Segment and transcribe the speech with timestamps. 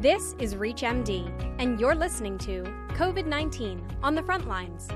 [0.00, 2.62] This is ReachMD, and you're listening to
[2.94, 4.88] COVID 19 on the Front Lines.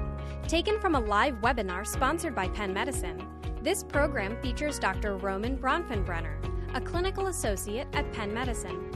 [0.49, 3.22] Taken from a live webinar sponsored by Penn Medicine,
[3.61, 5.19] this program features Dr.
[5.19, 6.37] Roman Bronfenbrener,
[6.72, 8.90] a clinical associate at Penn Medicine.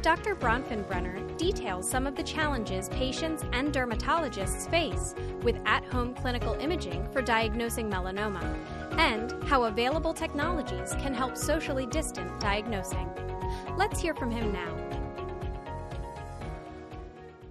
[0.00, 0.36] Dr.
[0.36, 7.06] Bronfenbrener details some of the challenges patients and dermatologists face with at home clinical imaging
[7.12, 8.42] for diagnosing melanoma
[8.98, 13.06] and how available technologies can help socially distant diagnosing.
[13.76, 14.91] Let's hear from him now.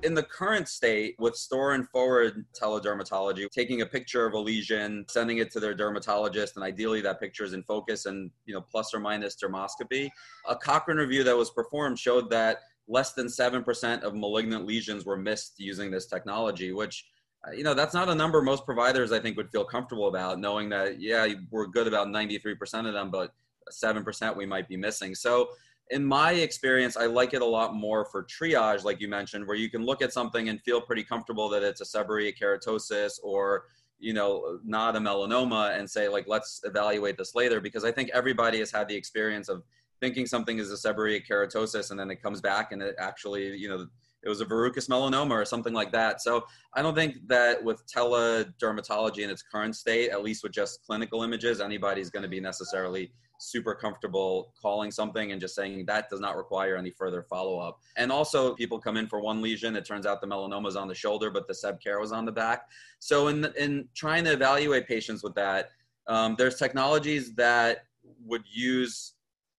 [0.04, 5.06] In the current state with store and forward teledermatology, taking a picture of a lesion,
[5.10, 8.62] sending it to their dermatologist, and ideally that picture is in focus and you know
[8.62, 10.10] plus or minus dermoscopy.
[10.48, 15.06] A Cochrane review that was performed showed that less than seven percent of malignant lesions
[15.06, 17.06] were missed using this technology, which
[17.48, 20.40] uh, you know that's not a number most providers I think would feel comfortable about,
[20.40, 23.34] knowing that yeah we're good about ninety three percent of them, but
[23.70, 25.16] seven percent we might be missing.
[25.16, 25.50] So
[25.92, 29.58] in my experience, I like it a lot more for triage, like you mentioned, where
[29.58, 33.66] you can look at something and feel pretty comfortable that it's a seborrheic keratosis or
[34.00, 38.10] you know not a melanoma and say like let's evaluate this later because i think
[38.16, 39.62] everybody has had the experience of
[40.00, 43.70] thinking something is a seborrheic keratosis and then it comes back and it actually you
[43.70, 43.86] know
[44.24, 46.22] it was a verrucous melanoma or something like that.
[46.22, 50.84] So i don't think that with teledermatology in its current state at least with just
[50.86, 56.10] clinical images anybody's going to be necessarily super comfortable calling something and just saying that
[56.10, 57.80] does not require any further follow up.
[57.98, 59.76] And also, people come in for one lesion.
[59.76, 62.26] It turns out the melanoma is on the shoulder, but the seb care was on
[62.26, 62.70] the back.
[63.00, 65.72] So, in in trying to evaluate patients with that,
[66.08, 67.86] um, there's technologies that
[68.26, 69.14] would use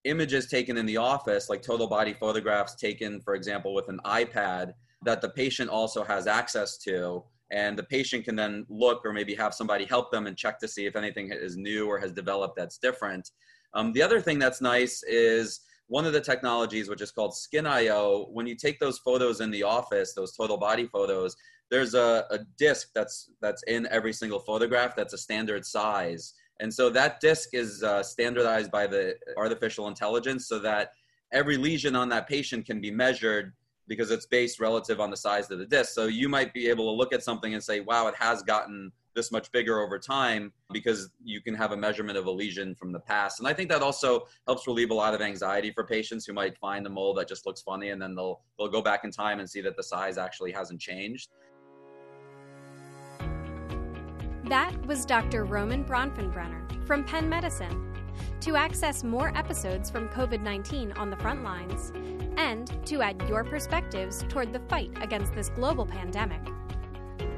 [0.05, 4.73] images taken in the office, like total body photographs taken, for example, with an iPad,
[5.05, 7.23] that the patient also has access to.
[7.51, 10.69] And the patient can then look or maybe have somebody help them and check to
[10.69, 13.31] see if anything is new or has developed that's different.
[13.75, 18.31] Um, the other thing that's nice is one of the technologies, which is called SkinIO,
[18.31, 21.37] when you take those photos in the office, those total body photos,
[21.71, 26.35] there's a, a disc that's that's in every single photograph that's a standard size.
[26.61, 30.93] And so that disc is uh, standardized by the artificial intelligence so that
[31.33, 33.53] every lesion on that patient can be measured
[33.89, 35.93] because it's based relative on the size of the disc.
[35.93, 38.93] So you might be able to look at something and say, wow, it has gotten
[39.15, 42.93] this much bigger over time because you can have a measurement of a lesion from
[42.93, 43.39] the past.
[43.39, 46.57] And I think that also helps relieve a lot of anxiety for patients who might
[46.59, 49.41] find a mole that just looks funny and then they'll they'll go back in time
[49.41, 51.31] and see that the size actually hasn't changed.
[54.45, 55.45] That was Dr.
[55.45, 57.89] Roman Bronfenbrener from Penn Medicine.
[58.41, 61.93] To access more episodes from COVID 19 on the front lines,
[62.37, 66.41] and to add your perspectives toward the fight against this global pandemic,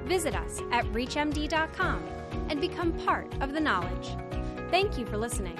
[0.05, 2.03] Visit us at ReachMD.com
[2.51, 4.17] and become part of the knowledge.
[4.71, 5.59] Thank you for listening.